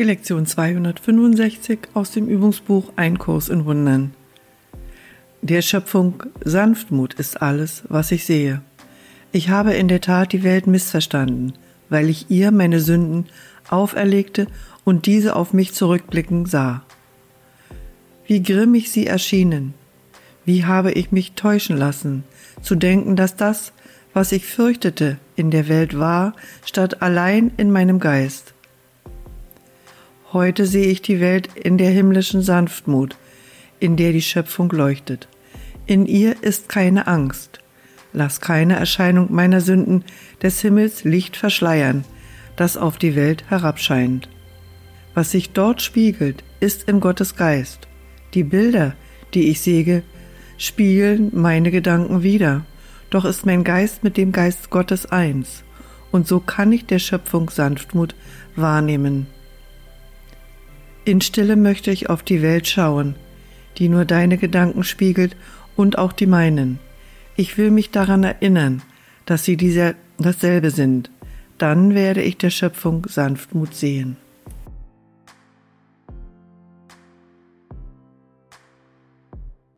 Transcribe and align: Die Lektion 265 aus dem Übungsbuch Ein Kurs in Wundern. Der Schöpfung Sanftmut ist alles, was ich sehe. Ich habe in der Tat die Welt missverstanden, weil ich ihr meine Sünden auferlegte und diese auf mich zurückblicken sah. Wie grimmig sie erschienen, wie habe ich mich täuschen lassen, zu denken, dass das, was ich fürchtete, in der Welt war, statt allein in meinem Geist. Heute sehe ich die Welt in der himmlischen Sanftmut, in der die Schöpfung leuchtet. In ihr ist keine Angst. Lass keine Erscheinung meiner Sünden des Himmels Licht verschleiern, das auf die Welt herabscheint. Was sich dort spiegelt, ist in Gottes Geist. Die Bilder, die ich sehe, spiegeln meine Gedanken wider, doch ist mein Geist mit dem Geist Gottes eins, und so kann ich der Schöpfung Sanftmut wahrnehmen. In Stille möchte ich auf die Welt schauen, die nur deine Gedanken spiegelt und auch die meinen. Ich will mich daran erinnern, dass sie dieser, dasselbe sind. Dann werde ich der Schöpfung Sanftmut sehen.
Die 0.00 0.06
Lektion 0.06 0.46
265 0.46 1.80
aus 1.92 2.10
dem 2.10 2.26
Übungsbuch 2.26 2.90
Ein 2.96 3.18
Kurs 3.18 3.50
in 3.50 3.66
Wundern. 3.66 4.14
Der 5.42 5.60
Schöpfung 5.60 6.22
Sanftmut 6.42 7.12
ist 7.12 7.42
alles, 7.42 7.82
was 7.90 8.10
ich 8.10 8.24
sehe. 8.24 8.62
Ich 9.30 9.50
habe 9.50 9.74
in 9.74 9.88
der 9.88 10.00
Tat 10.00 10.32
die 10.32 10.42
Welt 10.42 10.66
missverstanden, 10.66 11.52
weil 11.90 12.08
ich 12.08 12.30
ihr 12.30 12.50
meine 12.50 12.80
Sünden 12.80 13.26
auferlegte 13.68 14.46
und 14.84 15.04
diese 15.04 15.36
auf 15.36 15.52
mich 15.52 15.74
zurückblicken 15.74 16.46
sah. 16.46 16.82
Wie 18.26 18.42
grimmig 18.42 18.90
sie 18.90 19.06
erschienen, 19.06 19.74
wie 20.46 20.64
habe 20.64 20.92
ich 20.92 21.12
mich 21.12 21.32
täuschen 21.32 21.76
lassen, 21.76 22.24
zu 22.62 22.74
denken, 22.74 23.16
dass 23.16 23.36
das, 23.36 23.74
was 24.14 24.32
ich 24.32 24.46
fürchtete, 24.46 25.18
in 25.36 25.50
der 25.50 25.68
Welt 25.68 25.98
war, 25.98 26.32
statt 26.64 27.02
allein 27.02 27.52
in 27.58 27.70
meinem 27.70 27.98
Geist. 28.00 28.54
Heute 30.32 30.64
sehe 30.64 30.86
ich 30.86 31.02
die 31.02 31.18
Welt 31.18 31.48
in 31.56 31.76
der 31.76 31.90
himmlischen 31.90 32.40
Sanftmut, 32.40 33.16
in 33.80 33.96
der 33.96 34.12
die 34.12 34.22
Schöpfung 34.22 34.70
leuchtet. 34.70 35.26
In 35.86 36.06
ihr 36.06 36.40
ist 36.44 36.68
keine 36.68 37.08
Angst. 37.08 37.58
Lass 38.12 38.40
keine 38.40 38.76
Erscheinung 38.76 39.32
meiner 39.32 39.60
Sünden 39.60 40.04
des 40.40 40.60
Himmels 40.60 41.02
Licht 41.02 41.36
verschleiern, 41.36 42.04
das 42.54 42.76
auf 42.76 42.96
die 42.96 43.16
Welt 43.16 43.42
herabscheint. 43.48 44.28
Was 45.14 45.32
sich 45.32 45.50
dort 45.50 45.82
spiegelt, 45.82 46.44
ist 46.60 46.88
in 46.88 47.00
Gottes 47.00 47.34
Geist. 47.34 47.88
Die 48.32 48.44
Bilder, 48.44 48.94
die 49.34 49.50
ich 49.50 49.60
sehe, 49.60 50.04
spiegeln 50.58 51.30
meine 51.32 51.72
Gedanken 51.72 52.22
wider, 52.22 52.64
doch 53.10 53.24
ist 53.24 53.46
mein 53.46 53.64
Geist 53.64 54.04
mit 54.04 54.16
dem 54.16 54.30
Geist 54.30 54.70
Gottes 54.70 55.06
eins, 55.06 55.64
und 56.12 56.28
so 56.28 56.38
kann 56.38 56.70
ich 56.70 56.86
der 56.86 57.00
Schöpfung 57.00 57.50
Sanftmut 57.50 58.14
wahrnehmen. 58.54 59.26
In 61.04 61.20
Stille 61.20 61.56
möchte 61.56 61.90
ich 61.90 62.10
auf 62.10 62.22
die 62.22 62.42
Welt 62.42 62.68
schauen, 62.68 63.14
die 63.78 63.88
nur 63.88 64.04
deine 64.04 64.36
Gedanken 64.36 64.84
spiegelt 64.84 65.36
und 65.76 65.98
auch 65.98 66.12
die 66.12 66.26
meinen. 66.26 66.78
Ich 67.36 67.56
will 67.56 67.70
mich 67.70 67.90
daran 67.90 68.22
erinnern, 68.22 68.82
dass 69.24 69.44
sie 69.44 69.56
dieser, 69.56 69.94
dasselbe 70.18 70.70
sind. 70.70 71.10
Dann 71.56 71.94
werde 71.94 72.22
ich 72.22 72.36
der 72.36 72.50
Schöpfung 72.50 73.06
Sanftmut 73.08 73.74
sehen. 73.74 74.16